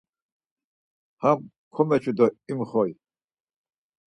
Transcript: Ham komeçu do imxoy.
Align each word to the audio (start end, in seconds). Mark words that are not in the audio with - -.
Ham 1.21 1.39
komeçu 1.73 2.11
do 2.17 2.25
imxoy. 2.51 2.91